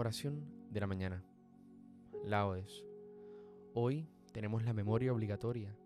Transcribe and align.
Oración 0.00 0.46
de 0.70 0.80
la 0.80 0.86
mañana. 0.86 1.22
Laudes. 2.24 2.86
Hoy 3.74 4.08
tenemos 4.32 4.64
la 4.64 4.72
memoria 4.72 5.12
obligatoria 5.12 5.76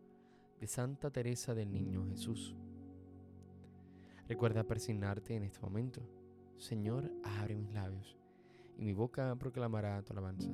de 0.60 0.68
Santa 0.68 1.10
Teresa 1.10 1.52
del 1.52 1.72
Niño 1.72 2.06
Jesús. 2.06 2.54
Recuerda 4.28 4.62
persignarte 4.62 5.34
en 5.34 5.42
este 5.42 5.58
momento. 5.58 6.00
Señor, 6.58 7.10
abre 7.24 7.56
mis 7.56 7.72
labios 7.72 8.16
y 8.78 8.84
mi 8.84 8.92
boca 8.92 9.34
proclamará 9.34 10.00
tu 10.04 10.12
alabanza. 10.12 10.48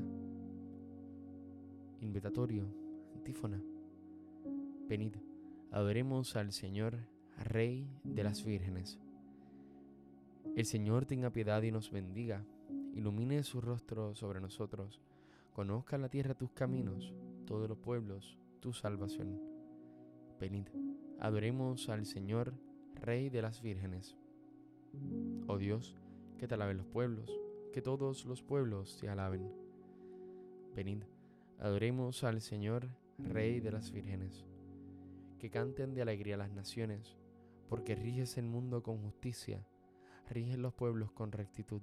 Invitatorio, 2.01 2.65
antífona. 3.15 3.63
Venid, 4.89 5.17
adoremos 5.71 6.35
al 6.35 6.53
Señor, 6.53 6.97
Rey 7.37 7.87
de 8.05 8.25
las 8.25 8.43
vírgenes. 8.43 8.99
El 10.57 10.65
Señor 10.65 11.05
tenga 11.05 11.29
piedad 11.29 11.61
y 11.61 11.71
nos 11.71 11.91
bendiga, 11.91 12.43
ilumine 12.95 13.43
su 13.43 13.61
rostro 13.61 14.15
sobre 14.15 14.41
nosotros, 14.41 15.01
conozca 15.53 15.99
la 15.99 16.09
tierra 16.09 16.35
tus 16.35 16.51
caminos, 16.53 17.13
todos 17.47 17.69
los 17.69 17.79
pueblos 17.79 18.39
tu 18.61 18.73
salvación. 18.73 19.41
Venid, 20.39 20.67
adoremos 21.19 21.89
al 21.89 22.07
Señor, 22.07 22.55
Rey 22.95 23.31
de 23.31 23.43
las 23.43 23.63
vírgenes. 23.63 24.17
Oh 25.47 25.57
Dios, 25.57 25.97
que 26.39 26.47
te 26.47 26.55
alaben 26.55 26.77
los 26.77 26.87
pueblos, 26.87 27.31
que 27.73 27.81
todos 27.81 28.27
los 28.27 28.43
pueblos 28.43 28.99
te 29.01 29.09
alaben. 29.09 29.51
Venid, 30.75 31.03
adoremos 31.59 32.25
al 32.25 32.41
Señor, 32.41 32.89
Rey 33.19 33.61
de 33.61 33.73
las 33.73 33.91
vírgenes. 33.91 34.45
Que 35.39 35.51
canten 35.51 35.95
de 35.95 36.03
alegría 36.03 36.37
las 36.37 36.51
naciones, 36.51 37.17
porque 37.69 37.95
riges 37.95 38.37
el 38.37 38.47
mundo 38.47 38.83
con 38.83 38.99
justicia 38.99 39.67
riges 40.31 40.59
los 40.59 40.73
pueblos 40.73 41.11
con 41.13 41.33
rectitud 41.33 41.83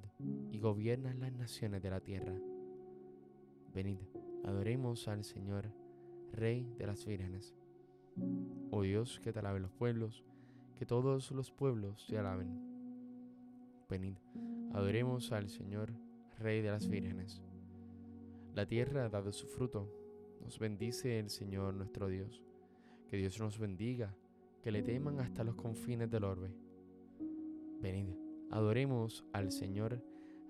y 0.52 0.60
gobiernas 0.60 1.16
las 1.16 1.34
naciones 1.34 1.82
de 1.82 1.90
la 1.90 2.00
tierra. 2.00 2.34
Venid, 3.74 4.00
adoremos 4.46 5.08
al 5.08 5.24
Señor, 5.24 5.72
Rey 6.32 6.68
de 6.78 6.88
las 6.88 7.06
vírgenes. 7.06 7.56
Oh 8.72 8.82
Dios, 8.82 9.20
que 9.20 9.32
te 9.32 9.40
alaben 9.40 9.62
los 9.62 9.72
pueblos, 9.72 10.24
que 10.76 10.86
todos 10.86 11.32
los 11.32 11.52
pueblos 11.52 12.06
te 12.08 12.18
alaben. 12.18 12.60
Venid, 13.90 14.16
adoremos 14.74 15.32
al 15.32 15.50
Señor, 15.50 15.92
Rey 16.40 16.62
de 16.62 16.72
las 16.72 16.88
vírgenes. 16.88 17.42
La 18.56 18.66
tierra 18.66 19.06
ha 19.06 19.10
dado 19.10 19.32
su 19.32 19.48
fruto, 19.48 19.88
nos 20.42 20.58
bendice 20.58 21.20
el 21.20 21.30
Señor 21.30 21.74
nuestro 21.74 22.08
Dios. 22.08 22.44
Que 23.08 23.18
Dios 23.18 23.40
nos 23.40 23.60
bendiga, 23.60 24.16
que 24.62 24.72
le 24.72 24.84
teman 24.84 25.20
hasta 25.20 25.44
los 25.44 25.56
confines 25.56 26.10
del 26.10 26.26
orbe. 26.26 26.54
Venid, 27.80 28.27
Adoremos 28.50 29.26
al 29.34 29.52
Señor, 29.52 30.02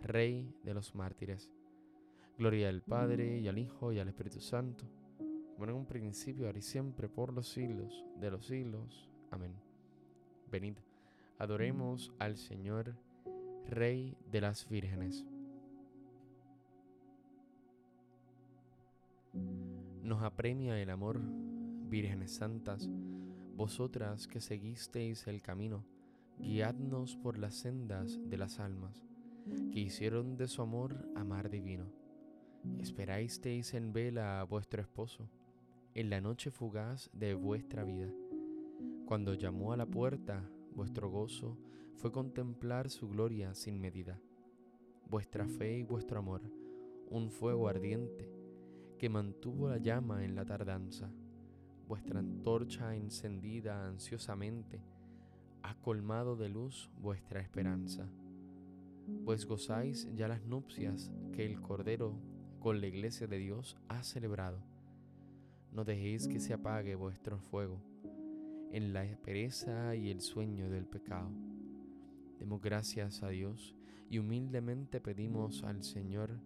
Rey 0.02 0.54
de 0.64 0.74
los 0.76 0.94
mártires. 0.94 1.52
Gloria 2.38 2.70
al 2.70 2.84
Padre 2.84 3.40
y 3.40 3.48
al 3.48 3.58
Hijo 3.58 3.92
y 3.92 4.00
al 4.00 4.08
Espíritu 4.08 4.40
Santo, 4.40 4.86
como 5.54 5.66
en 5.66 5.76
un 5.76 5.88
principio, 5.88 6.46
ahora 6.46 6.60
y 6.60 6.62
siempre, 6.62 7.10
por 7.10 7.34
los 7.34 7.50
siglos 7.50 8.06
de 8.20 8.30
los 8.30 8.46
siglos. 8.46 9.10
Amén. 9.32 9.52
Venid, 10.52 10.76
adoremos 11.40 12.14
al 12.20 12.38
Señor, 12.38 12.94
Rey 13.66 14.16
de 14.32 14.42
las 14.42 14.70
vírgenes. 14.70 15.26
Nos 20.04 20.22
apremia 20.22 20.80
el 20.80 20.92
amor, 20.92 21.20
vírgenes 21.90 22.36
santas, 22.36 22.88
vosotras 23.56 24.28
que 24.28 24.40
seguisteis 24.40 25.26
el 25.26 25.42
camino 25.42 25.97
guiadnos 26.40 27.16
por 27.16 27.38
las 27.38 27.56
sendas 27.56 28.20
de 28.30 28.38
las 28.38 28.60
almas, 28.60 29.04
que 29.72 29.80
hicieron 29.80 30.38
de 30.38 30.48
su 30.48 30.62
amor 30.62 31.10
amar 31.16 31.50
divino. 31.50 31.86
Esperasteis 32.80 33.74
en 33.74 33.94
vela 33.94 34.40
a 34.40 34.44
vuestro 34.44 34.82
esposo, 34.82 35.30
en 35.94 36.10
la 36.10 36.22
noche 36.22 36.52
fugaz 36.52 37.10
de 37.14 37.34
vuestra 37.34 37.84
vida. 37.84 38.12
Cuando 39.06 39.34
llamó 39.34 39.74
a 39.74 39.78
la 39.78 39.86
puerta, 39.86 40.44
vuestro 40.76 41.10
gozo 41.10 41.58
fue 41.96 42.12
contemplar 42.12 42.90
su 42.90 43.10
gloria 43.10 43.56
sin 43.56 43.80
medida. 43.80 44.20
Vuestra 45.10 45.48
fe 45.48 45.80
y 45.80 45.84
vuestro 45.84 46.20
amor, 46.20 46.42
un 47.10 47.32
fuego 47.32 47.68
ardiente, 47.68 48.30
que 49.00 49.10
mantuvo 49.10 49.70
la 49.70 49.78
llama 49.78 50.26
en 50.26 50.36
la 50.36 50.46
tardanza. 50.46 51.10
Vuestra 51.88 52.20
antorcha 52.20 52.96
encendida 52.96 53.88
ansiosamente, 53.88 54.82
ha 55.64 55.76
colmado 55.76 56.36
de 56.36 56.50
luz 56.50 56.90
vuestra 57.02 57.42
esperanza, 57.42 58.08
pues 59.26 59.46
gozáis 59.46 60.08
ya 60.16 60.28
las 60.28 60.44
nupcias 60.44 61.12
que 61.34 61.46
el 61.46 61.62
Cordero 61.62 62.14
con 62.60 62.82
la 62.82 62.88
iglesia 62.88 63.28
de 63.28 63.38
Dios 63.38 63.78
ha 63.88 64.04
celebrado. 64.04 64.60
No 65.72 65.86
dejéis 65.86 66.28
que 66.28 66.40
se 66.40 66.54
apague 66.54 66.96
vuestro 66.96 67.40
fuego 67.40 67.80
en 68.72 68.94
la 68.94 69.06
pereza 69.24 69.96
y 69.96 70.10
el 70.10 70.22
sueño 70.22 70.70
del 70.70 70.86
pecado. 70.86 71.30
Demos 72.40 72.62
gracias 72.62 73.24
a 73.24 73.30
Dios 73.30 73.76
y 74.10 74.20
humildemente 74.20 75.00
pedimos 75.00 75.64
al 75.64 75.84
Señor 75.84 76.40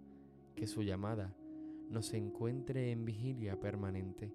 que 0.56 0.68
su 0.68 0.84
llamada 0.84 1.34
nos 1.90 2.14
encuentre 2.14 2.92
en 2.92 3.06
vigilia 3.06 3.60
permanente, 3.60 4.32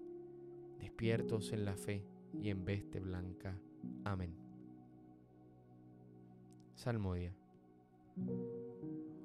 despiertos 0.79 1.51
en 1.53 1.65
la 1.65 1.75
fe 1.75 2.05
y 2.39 2.49
en 2.49 2.65
veste 2.65 2.99
blanca. 2.99 3.57
Amén. 4.03 4.16
Salmodia. 6.77 7.33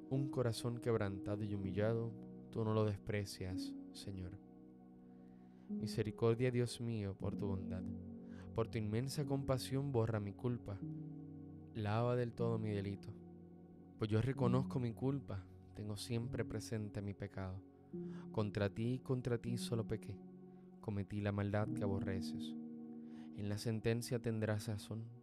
Un 0.09 0.27
corazón 0.31 0.79
quebrantado 0.79 1.43
y 1.43 1.53
humillado, 1.53 2.11
tú 2.49 2.65
no 2.65 2.73
lo 2.73 2.83
desprecias, 2.83 3.75
Señor. 3.91 4.31
Misericordia, 5.69 6.49
Dios 6.49 6.81
mío, 6.81 7.15
por 7.15 7.35
tu 7.35 7.45
bondad. 7.45 7.83
Por 8.55 8.69
tu 8.69 8.79
inmensa 8.79 9.23
compasión 9.25 9.91
borra 9.91 10.19
mi 10.19 10.33
culpa. 10.33 10.79
Lava 11.75 12.15
del 12.15 12.33
todo 12.33 12.57
mi 12.57 12.71
delito. 12.71 13.09
Pues 13.99 14.09
yo 14.09 14.19
reconozco 14.19 14.79
mi 14.79 14.91
culpa, 14.91 15.43
tengo 15.75 15.95
siempre 15.95 16.43
presente 16.43 17.03
mi 17.03 17.13
pecado. 17.13 17.61
Contra 18.31 18.71
ti 18.71 18.95
y 18.95 18.99
contra 18.99 19.37
ti 19.37 19.59
solo 19.59 19.87
pequé. 19.87 20.17
Cometí 20.81 21.21
la 21.21 21.31
maldad 21.31 21.67
que 21.67 21.83
aborreces. 21.83 22.55
En 23.37 23.47
la 23.47 23.59
sentencia 23.59 24.19
tendrás 24.19 24.67
razón 24.67 25.22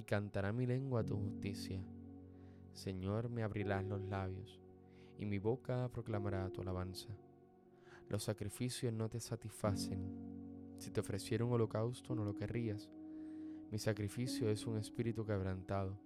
y 0.00 0.02
cantará 0.02 0.50
mi 0.50 0.64
lengua 0.64 1.04
tu 1.04 1.14
justicia. 1.14 1.78
Señor, 2.72 3.28
me 3.28 3.42
abrirás 3.42 3.84
los 3.84 4.00
labios, 4.00 4.58
y 5.18 5.26
mi 5.26 5.38
boca 5.38 5.90
proclamará 5.92 6.48
tu 6.48 6.62
alabanza. 6.62 7.10
Los 8.08 8.24
sacrificios 8.24 8.94
no 8.94 9.10
te 9.10 9.20
satisfacen. 9.20 10.00
Si 10.78 10.90
te 10.90 11.00
ofreciera 11.00 11.44
un 11.44 11.52
holocausto, 11.52 12.14
no 12.14 12.24
lo 12.24 12.34
querrías. 12.34 12.90
Mi 13.70 13.78
sacrificio 13.78 14.48
es 14.48 14.66
un 14.66 14.78
espíritu 14.78 15.26
quebrantado, 15.26 16.00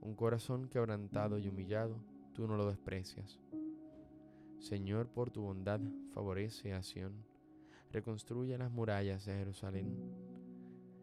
un 0.00 0.14
corazón 0.14 0.68
quebrantado 0.68 1.36
y 1.38 1.48
humillado, 1.48 1.98
tú 2.32 2.46
no 2.46 2.56
lo 2.56 2.68
desprecias. 2.68 3.40
Señor, 4.60 5.08
por 5.08 5.32
tu 5.32 5.42
bondad, 5.42 5.80
favorece 6.12 6.74
a 6.74 6.82
Sión, 6.84 7.24
reconstruye 7.90 8.56
las 8.56 8.70
murallas 8.70 9.24
de 9.24 9.34
Jerusalén 9.34 10.35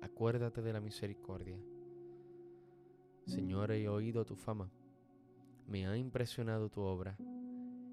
acuérdate 0.00 0.62
de 0.62 0.72
la 0.72 0.80
misericordia. 0.80 1.58
Señor, 3.26 3.72
he 3.72 3.88
oído 3.88 4.24
tu 4.24 4.36
fama, 4.36 4.70
me 5.66 5.86
ha 5.86 5.96
impresionado 5.96 6.68
tu 6.68 6.80
obra. 6.82 7.16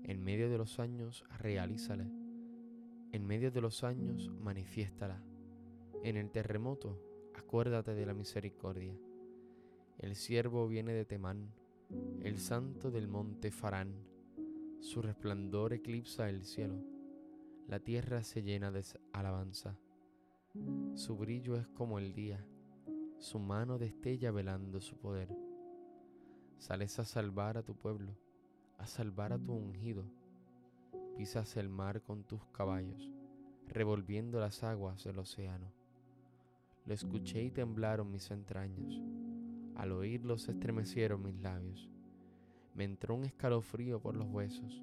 En 0.03 0.23
medio 0.23 0.49
de 0.49 0.57
los 0.57 0.79
años, 0.79 1.23
realízala 1.39 2.07
en 3.13 3.27
medio 3.27 3.51
de 3.51 3.61
los 3.61 3.83
años, 3.83 4.31
manifiéstala. 4.41 5.21
En 6.01 6.17
el 6.17 6.31
terremoto, 6.31 6.99
acuérdate 7.35 7.93
de 7.93 8.07
la 8.07 8.15
misericordia. 8.15 8.97
El 9.99 10.15
siervo 10.15 10.67
viene 10.67 10.93
de 10.93 11.05
Temán, 11.05 11.53
el 12.23 12.39
santo 12.39 12.89
del 12.89 13.07
monte 13.07 13.51
Farán. 13.51 13.93
Su 14.79 15.03
resplandor 15.03 15.73
eclipsa 15.73 16.27
el 16.27 16.43
cielo. 16.43 16.83
La 17.67 17.79
tierra 17.79 18.23
se 18.23 18.41
llena 18.41 18.71
de 18.71 18.83
alabanza. 19.13 19.77
Su 20.95 21.17
brillo 21.17 21.55
es 21.57 21.67
como 21.67 21.99
el 21.99 22.13
día. 22.13 22.45
Su 23.19 23.39
mano 23.39 23.77
destella 23.77 24.31
velando 24.31 24.81
su 24.81 24.97
poder. 24.97 25.35
Sales 26.57 26.99
a 26.99 27.05
salvar 27.05 27.57
a 27.57 27.63
tu 27.63 27.75
pueblo, 27.75 28.15
a 28.77 28.87
salvar 28.87 29.33
a 29.33 29.39
tu 29.39 29.53
ungido 29.53 30.05
pisas 31.15 31.57
el 31.57 31.69
mar 31.69 32.01
con 32.01 32.23
tus 32.23 32.43
caballos, 32.47 33.11
revolviendo 33.67 34.39
las 34.39 34.63
aguas 34.63 35.03
del 35.03 35.19
océano. 35.19 35.71
Lo 36.85 36.93
escuché 36.93 37.43
y 37.43 37.51
temblaron 37.51 38.11
mis 38.11 38.31
entrañas, 38.31 38.99
al 39.75 39.91
oírlo 39.91 40.37
se 40.37 40.51
estremecieron 40.51 41.23
mis 41.23 41.35
labios. 41.35 41.89
Me 42.73 42.83
entró 42.83 43.15
un 43.15 43.25
escalofrío 43.25 44.01
por 44.01 44.15
los 44.15 44.27
huesos, 44.27 44.81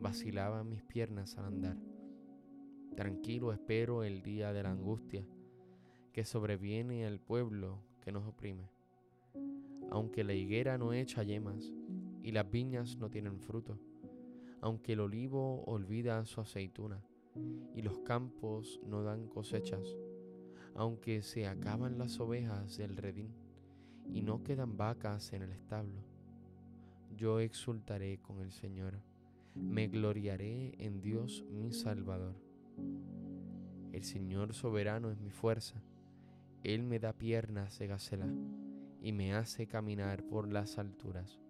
vacilaban 0.00 0.68
mis 0.68 0.82
piernas 0.82 1.38
al 1.38 1.46
andar. 1.46 1.76
Tranquilo 2.96 3.52
espero 3.52 4.04
el 4.04 4.22
día 4.22 4.54
de 4.54 4.62
la 4.62 4.70
angustia 4.70 5.22
que 6.14 6.24
sobreviene 6.24 7.06
al 7.06 7.20
pueblo 7.20 7.82
que 8.00 8.10
nos 8.10 8.26
oprime. 8.26 8.70
Aunque 9.90 10.24
la 10.24 10.32
higuera 10.32 10.78
no 10.78 10.94
echa 10.94 11.22
yemas 11.22 11.74
y 12.22 12.32
las 12.32 12.50
viñas 12.50 12.96
no 12.96 13.10
tienen 13.10 13.38
fruto, 13.38 13.78
aunque 14.62 14.94
el 14.94 15.00
olivo 15.00 15.62
olvida 15.64 16.24
su 16.24 16.40
aceituna 16.40 17.04
y 17.74 17.82
los 17.82 17.98
campos 17.98 18.80
no 18.82 19.02
dan 19.02 19.28
cosechas, 19.28 19.94
aunque 20.74 21.20
se 21.20 21.46
acaban 21.46 21.98
las 21.98 22.18
ovejas 22.18 22.78
del 22.78 22.96
redín 22.96 23.34
y 24.10 24.22
no 24.22 24.42
quedan 24.42 24.78
vacas 24.78 25.34
en 25.34 25.42
el 25.42 25.50
establo, 25.50 26.00
yo 27.14 27.40
exultaré 27.40 28.20
con 28.22 28.40
el 28.40 28.52
Señor, 28.52 29.02
me 29.54 29.86
gloriaré 29.86 30.72
en 30.78 31.02
Dios 31.02 31.44
mi 31.50 31.72
Salvador. 31.72 32.45
El 33.92 34.02
Señor 34.02 34.54
soberano 34.54 35.10
es 35.10 35.18
mi 35.18 35.30
fuerza, 35.30 35.82
Él 36.62 36.82
me 36.82 36.98
da 36.98 37.12
piernas 37.12 37.78
de 37.78 37.86
gacela 37.86 38.28
y 39.00 39.12
me 39.12 39.34
hace 39.34 39.66
caminar 39.66 40.24
por 40.24 40.52
las 40.52 40.78
alturas. 40.78 41.40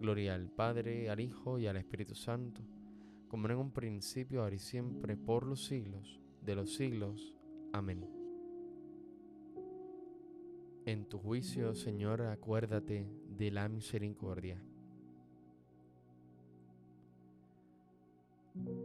Gloria 0.00 0.34
al 0.34 0.50
Padre, 0.50 1.10
al 1.10 1.20
Hijo 1.20 1.58
y 1.58 1.66
al 1.66 1.76
Espíritu 1.76 2.14
Santo, 2.14 2.62
como 3.28 3.48
en 3.48 3.56
un 3.56 3.70
principio, 3.70 4.42
ahora 4.42 4.56
y 4.56 4.58
siempre, 4.58 5.16
por 5.16 5.46
los 5.46 5.64
siglos 5.64 6.20
de 6.44 6.54
los 6.54 6.74
siglos. 6.74 7.34
Amén. 7.72 8.06
En 10.86 11.06
tu 11.08 11.18
juicio, 11.18 11.74
Señor, 11.74 12.22
acuérdate 12.22 13.08
de 13.28 13.50
la 13.50 13.68
misericordia. 13.68 14.62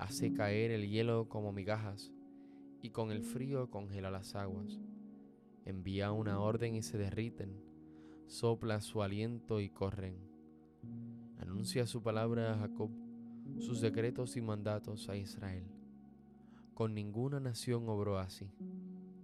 hace 0.00 0.32
caer 0.32 0.70
el 0.70 0.88
hielo 0.88 1.28
como 1.28 1.52
migajas, 1.52 2.12
y 2.82 2.90
con 2.90 3.12
el 3.12 3.22
frío 3.22 3.70
congela 3.70 4.10
las 4.10 4.34
aguas. 4.34 4.80
Envía 5.64 6.12
una 6.12 6.40
orden 6.40 6.74
y 6.74 6.82
se 6.82 6.98
derriten, 6.98 7.62
sopla 8.26 8.80
su 8.80 9.02
aliento 9.02 9.60
y 9.60 9.70
corren 9.70 10.30
anuncia 11.50 11.86
su 11.86 12.02
palabra 12.02 12.52
a 12.52 12.58
Jacob, 12.58 12.90
sus 13.58 13.80
decretos 13.80 14.36
y 14.36 14.40
mandatos 14.40 15.08
a 15.08 15.16
Israel. 15.16 15.64
Con 16.74 16.94
ninguna 16.94 17.40
nación 17.40 17.88
obró 17.88 18.18
así, 18.18 18.50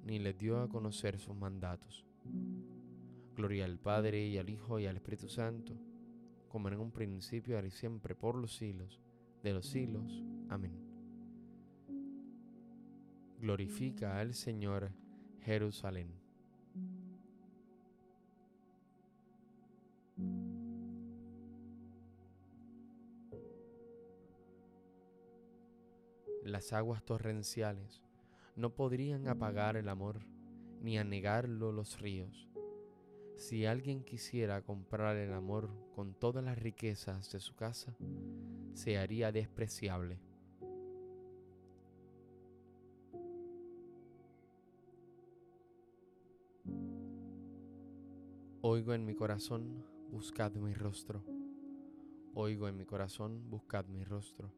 ni 0.04 0.18
le 0.18 0.34
dio 0.34 0.60
a 0.60 0.68
conocer 0.68 1.18
sus 1.18 1.36
mandatos. 1.36 2.04
Gloria 3.34 3.64
al 3.64 3.78
Padre 3.78 4.26
y 4.26 4.38
al 4.38 4.50
Hijo 4.50 4.78
y 4.78 4.86
al 4.86 4.96
Espíritu 4.96 5.28
Santo, 5.28 5.74
como 6.48 6.68
en 6.68 6.80
un 6.80 6.90
principio, 6.90 7.64
y 7.64 7.70
siempre, 7.70 8.14
por 8.14 8.34
los 8.34 8.56
siglos 8.56 9.00
de 9.46 9.52
los 9.52 9.66
siglos. 9.66 10.24
Amén. 10.48 10.72
Glorifica 13.38 14.18
al 14.18 14.34
Señor 14.34 14.90
Jerusalén. 15.42 16.10
Las 26.42 26.72
aguas 26.72 27.04
torrenciales 27.04 28.02
no 28.56 28.74
podrían 28.74 29.28
apagar 29.28 29.76
el 29.76 29.88
amor 29.88 30.26
ni 30.82 30.98
anegarlo 30.98 31.70
los 31.70 32.00
ríos. 32.00 32.48
Si 33.36 33.64
alguien 33.64 34.02
quisiera 34.02 34.62
comprar 34.62 35.16
el 35.16 35.32
amor 35.32 35.70
con 35.94 36.14
todas 36.14 36.42
las 36.42 36.58
riquezas 36.58 37.30
de 37.30 37.38
su 37.38 37.54
casa, 37.54 37.94
se 38.76 38.98
haría 38.98 39.32
despreciable. 39.32 40.20
Oigo 48.60 48.92
en 48.92 49.06
mi 49.06 49.14
corazón, 49.14 49.82
buscad 50.10 50.52
mi 50.52 50.74
rostro. 50.74 51.24
Oigo 52.34 52.68
en 52.68 52.76
mi 52.76 52.84
corazón, 52.84 53.48
buscad 53.48 53.86
mi 53.86 54.04
rostro. 54.04 54.52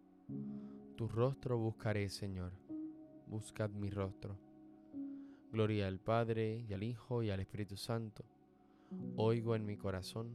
Tu 0.96 1.06
rostro 1.06 1.56
buscaré, 1.56 2.08
Señor. 2.08 2.52
Buscad 3.28 3.70
mi 3.70 3.88
rostro. 3.88 4.37
Gloria 5.52 5.87
al 5.87 6.00
Padre 6.00 6.64
y 6.68 6.72
al 6.72 6.82
Hijo 6.82 7.22
y 7.22 7.30
al 7.30 7.38
Espíritu 7.38 7.76
Santo. 7.76 8.25
Oigo 9.16 9.54
en 9.54 9.64
mi 9.64 9.76
corazón, 9.76 10.32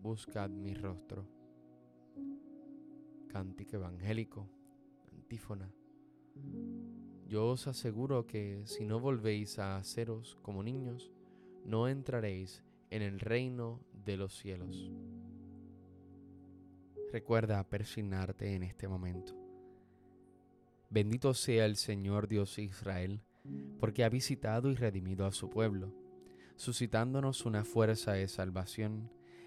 buscad 0.00 0.48
mi 0.48 0.72
rostro. 0.72 1.35
Cántico 3.36 3.76
evangélico, 3.76 4.48
antífona. 5.12 5.70
Yo 7.28 7.48
os 7.48 7.66
aseguro 7.66 8.26
que 8.26 8.62
si 8.64 8.86
no 8.86 8.98
volvéis 8.98 9.58
a 9.58 9.76
haceros 9.76 10.38
como 10.40 10.62
niños, 10.62 11.12
no 11.62 11.86
entraréis 11.86 12.64
en 12.88 13.02
el 13.02 13.20
reino 13.20 13.82
de 13.92 14.16
los 14.16 14.38
cielos. 14.38 14.90
Recuerda 17.12 17.62
persignarte 17.68 18.54
en 18.54 18.62
este 18.62 18.88
momento. 18.88 19.34
Bendito 20.88 21.34
sea 21.34 21.66
el 21.66 21.76
Señor 21.76 22.28
Dios 22.28 22.58
Israel, 22.58 23.20
porque 23.78 24.02
ha 24.02 24.08
visitado 24.08 24.70
y 24.70 24.76
redimido 24.76 25.26
a 25.26 25.32
su 25.32 25.50
pueblo, 25.50 25.92
suscitándonos 26.56 27.44
una 27.44 27.64
fuerza 27.64 28.12
de 28.12 28.28
salvación 28.28 29.10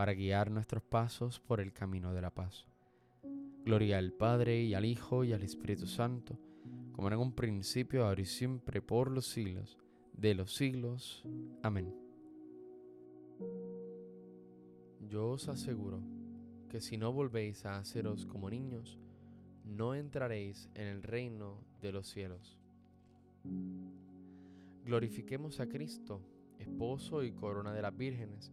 para 0.00 0.14
guiar 0.14 0.50
nuestros 0.50 0.82
pasos 0.82 1.40
por 1.40 1.60
el 1.60 1.74
camino 1.74 2.14
de 2.14 2.22
la 2.22 2.30
paz. 2.30 2.66
Gloria 3.66 3.98
al 3.98 4.14
Padre 4.14 4.62
y 4.62 4.72
al 4.72 4.86
Hijo 4.86 5.24
y 5.24 5.34
al 5.34 5.42
Espíritu 5.42 5.86
Santo, 5.86 6.38
como 6.92 7.08
en 7.08 7.18
un 7.18 7.34
principio, 7.34 8.06
ahora 8.06 8.22
y 8.22 8.24
siempre, 8.24 8.80
por 8.80 9.10
los 9.10 9.26
siglos 9.26 9.76
de 10.14 10.34
los 10.34 10.54
siglos. 10.54 11.22
Amén. 11.62 11.94
Yo 15.06 15.32
os 15.32 15.50
aseguro 15.50 16.00
que 16.70 16.80
si 16.80 16.96
no 16.96 17.12
volvéis 17.12 17.66
a 17.66 17.76
haceros 17.76 18.24
como 18.24 18.48
niños, 18.48 18.98
no 19.66 19.94
entraréis 19.94 20.70
en 20.76 20.86
el 20.86 21.02
reino 21.02 21.58
de 21.82 21.92
los 21.92 22.08
cielos. 22.08 22.58
Glorifiquemos 24.86 25.60
a 25.60 25.68
Cristo, 25.68 26.22
esposo 26.58 27.22
y 27.22 27.32
corona 27.32 27.74
de 27.74 27.82
las 27.82 27.94
vírgenes, 27.94 28.50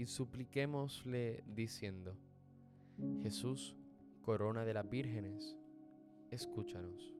y 0.00 0.06
supliquémosle 0.06 1.44
diciendo, 1.46 2.16
Jesús, 3.22 3.76
corona 4.22 4.64
de 4.64 4.72
las 4.72 4.88
vírgenes, 4.88 5.58
escúchanos. 6.30 7.14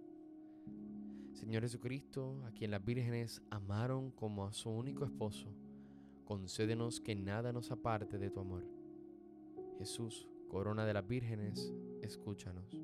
Señor 1.34 1.60
Jesucristo, 1.60 2.42
a 2.46 2.52
quien 2.52 2.70
las 2.70 2.82
vírgenes 2.82 3.42
amaron 3.50 4.10
como 4.12 4.46
a 4.46 4.54
su 4.54 4.70
único 4.70 5.04
esposo, 5.04 5.54
concédenos 6.24 7.00
que 7.00 7.14
nada 7.14 7.52
nos 7.52 7.70
aparte 7.70 8.16
de 8.16 8.30
tu 8.30 8.40
amor. 8.40 8.64
Jesús, 9.76 10.26
corona 10.48 10.86
de 10.86 10.94
las 10.94 11.06
vírgenes, 11.06 11.74
escúchanos. 12.00 12.80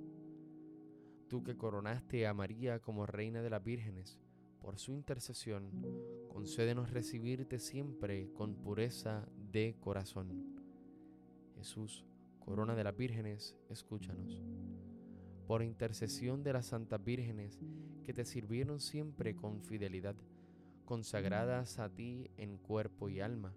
Tú 1.27 1.43
que 1.43 1.57
coronaste 1.57 2.27
a 2.27 2.35
María 2.35 2.81
como 2.81 3.07
reina 3.07 3.41
de 3.41 3.49
las 3.49 3.65
vírgenes, 3.65 4.21
por 4.61 4.79
su 4.79 4.93
intercesión, 4.93 5.71
concédenos 6.29 6.91
recibirte 6.91 7.59
siempre 7.59 8.31
con 8.35 8.57
pureza 8.57 9.27
de 9.57 9.75
corazón. 9.81 10.29
Jesús, 11.57 12.05
corona 12.41 12.75
de 12.75 12.85
las 12.85 12.95
vírgenes, 12.95 13.57
escúchanos. 13.71 14.43
Por 15.47 15.63
intercesión 15.63 16.43
de 16.43 16.53
las 16.53 16.67
santas 16.67 17.03
vírgenes 17.03 17.59
que 18.05 18.13
te 18.13 18.27
sirvieron 18.27 18.81
siempre 18.81 19.35
con 19.35 19.63
fidelidad, 19.63 20.15
consagradas 20.85 21.79
a 21.79 21.89
ti 21.89 22.31
en 22.37 22.59
cuerpo 22.59 23.09
y 23.09 23.21
alma, 23.21 23.55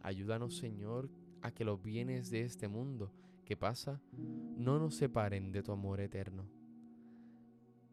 ayúdanos 0.00 0.56
Señor 0.56 1.10
a 1.42 1.50
que 1.50 1.66
los 1.66 1.82
bienes 1.82 2.30
de 2.30 2.44
este 2.44 2.66
mundo 2.66 3.12
que 3.44 3.54
pasa 3.54 4.00
no 4.56 4.78
nos 4.78 4.94
separen 4.94 5.52
de 5.52 5.62
tu 5.62 5.72
amor 5.72 6.00
eterno 6.00 6.48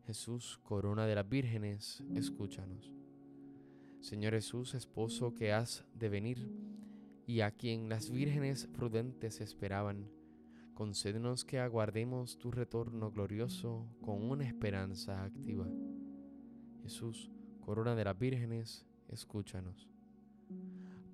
Jesús, 0.05 0.57
corona 0.63 1.05
de 1.05 1.15
las 1.15 1.27
vírgenes, 1.27 2.01
escúchanos. 2.13 2.93
Señor 3.99 4.33
Jesús, 4.33 4.73
esposo 4.75 5.33
que 5.33 5.51
has 5.51 5.83
de 5.95 6.09
venir, 6.09 6.47
y 7.27 7.41
a 7.41 7.51
quien 7.51 7.89
las 7.89 8.11
vírgenes 8.11 8.67
prudentes 8.67 9.41
esperaban, 9.41 10.07
concédenos 10.73 11.45
que 11.45 11.59
aguardemos 11.59 12.37
tu 12.37 12.51
retorno 12.51 13.11
glorioso 13.11 13.87
con 14.01 14.29
una 14.29 14.45
esperanza 14.45 15.23
activa. 15.23 15.67
Jesús, 16.83 17.31
corona 17.61 17.95
de 17.95 18.03
las 18.03 18.17
vírgenes, 18.19 18.85
escúchanos. 19.09 19.89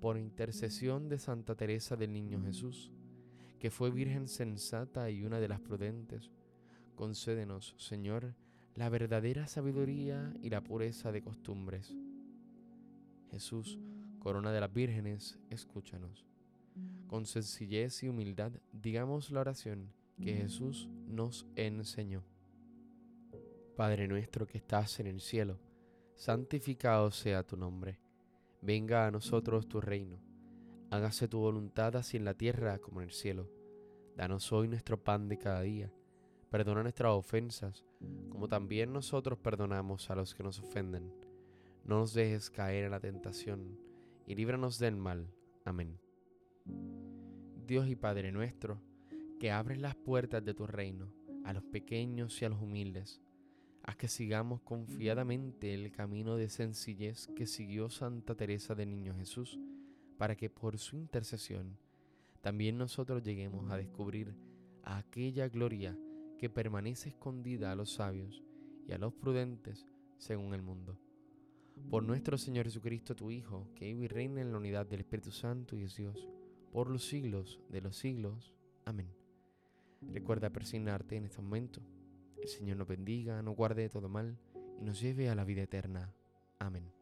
Por 0.00 0.18
intercesión 0.18 1.08
de 1.08 1.18
Santa 1.18 1.54
Teresa 1.54 1.96
del 1.96 2.12
Niño 2.12 2.42
Jesús, 2.42 2.90
que 3.58 3.70
fue 3.70 3.90
virgen 3.90 4.26
sensata 4.26 5.08
y 5.10 5.24
una 5.24 5.38
de 5.38 5.48
las 5.48 5.60
prudentes, 5.60 6.32
concédenos, 6.96 7.74
Señor, 7.78 8.34
la 8.74 8.88
verdadera 8.88 9.46
sabiduría 9.46 10.34
y 10.42 10.50
la 10.50 10.62
pureza 10.62 11.12
de 11.12 11.22
costumbres. 11.22 11.94
Jesús, 13.30 13.78
corona 14.22 14.52
de 14.52 14.60
las 14.60 14.72
vírgenes, 14.72 15.38
escúchanos. 15.50 16.24
Con 17.08 17.26
sencillez 17.26 18.02
y 18.02 18.08
humildad 18.08 18.52
digamos 18.72 19.30
la 19.30 19.40
oración 19.40 19.92
que 20.20 20.34
Jesús 20.34 20.88
nos 21.06 21.46
enseñó. 21.56 22.24
Padre 23.76 24.06
nuestro 24.06 24.46
que 24.46 24.58
estás 24.58 25.00
en 25.00 25.08
el 25.08 25.20
cielo, 25.20 25.58
santificado 26.14 27.10
sea 27.10 27.42
tu 27.42 27.56
nombre. 27.56 27.98
Venga 28.60 29.06
a 29.06 29.10
nosotros 29.10 29.68
tu 29.68 29.80
reino. 29.80 30.20
Hágase 30.90 31.26
tu 31.26 31.40
voluntad 31.40 31.96
así 31.96 32.16
en 32.16 32.24
la 32.24 32.34
tierra 32.34 32.78
como 32.78 33.00
en 33.00 33.08
el 33.08 33.12
cielo. 33.12 33.50
Danos 34.16 34.52
hoy 34.52 34.68
nuestro 34.68 35.02
pan 35.02 35.28
de 35.28 35.38
cada 35.38 35.62
día 35.62 35.92
Perdona 36.52 36.82
nuestras 36.82 37.12
ofensas, 37.12 37.82
como 38.28 38.46
también 38.46 38.92
nosotros 38.92 39.38
perdonamos 39.38 40.10
a 40.10 40.14
los 40.14 40.34
que 40.34 40.42
nos 40.42 40.58
ofenden. 40.60 41.10
No 41.82 42.00
nos 42.00 42.12
dejes 42.12 42.50
caer 42.50 42.84
en 42.84 42.90
la 42.90 43.00
tentación, 43.00 43.78
y 44.26 44.34
líbranos 44.34 44.78
del 44.78 44.96
mal. 44.96 45.28
Amén. 45.64 45.98
Dios 47.66 47.88
y 47.88 47.96
Padre 47.96 48.32
nuestro, 48.32 48.80
que 49.38 49.50
abres 49.50 49.78
las 49.78 49.94
puertas 49.94 50.44
de 50.44 50.54
tu 50.54 50.66
reino 50.66 51.12
a 51.44 51.52
los 51.52 51.64
pequeños 51.64 52.40
y 52.40 52.44
a 52.44 52.48
los 52.48 52.60
humildes, 52.60 53.20
haz 53.82 53.96
que 53.96 54.08
sigamos 54.08 54.60
confiadamente 54.60 55.74
el 55.74 55.90
camino 55.90 56.36
de 56.36 56.48
sencillez 56.48 57.28
que 57.34 57.46
siguió 57.46 57.90
Santa 57.90 58.34
Teresa 58.34 58.74
de 58.74 58.86
Niño 58.86 59.14
Jesús, 59.14 59.58
para 60.18 60.36
que 60.36 60.50
por 60.50 60.78
su 60.78 60.96
intercesión 60.96 61.78
también 62.40 62.78
nosotros 62.78 63.22
lleguemos 63.22 63.70
a 63.70 63.76
descubrir 63.76 64.34
aquella 64.84 65.48
gloria 65.48 65.96
que 66.38 66.50
permanece 66.50 67.10
escondida 67.10 67.72
a 67.72 67.76
los 67.76 67.92
sabios 67.92 68.42
y 68.86 68.92
a 68.92 68.98
los 68.98 69.12
prudentes 69.12 69.86
según 70.18 70.54
el 70.54 70.62
mundo. 70.62 70.98
Por 71.90 72.02
nuestro 72.02 72.38
Señor 72.38 72.64
Jesucristo, 72.64 73.14
tu 73.14 73.30
Hijo, 73.30 73.68
que 73.74 73.86
vive 73.86 74.04
y 74.04 74.08
reina 74.08 74.40
en 74.40 74.52
la 74.52 74.58
unidad 74.58 74.86
del 74.86 75.00
Espíritu 75.00 75.30
Santo 75.30 75.76
y 75.76 75.82
es 75.82 75.96
Dios, 75.96 76.26
por 76.72 76.88
los 76.88 77.04
siglos 77.04 77.60
de 77.68 77.80
los 77.80 77.96
siglos. 77.96 78.54
Amén. 78.84 79.08
Recuerda 80.10 80.50
persignarte 80.50 81.16
en 81.16 81.26
este 81.26 81.42
momento. 81.42 81.80
El 82.40 82.48
Señor 82.48 82.78
nos 82.78 82.88
bendiga, 82.88 83.42
nos 83.42 83.56
guarde 83.56 83.82
de 83.82 83.88
todo 83.88 84.08
mal 84.08 84.38
y 84.80 84.84
nos 84.84 85.00
lleve 85.00 85.28
a 85.28 85.34
la 85.34 85.44
vida 85.44 85.62
eterna. 85.62 86.12
Amén. 86.58 87.01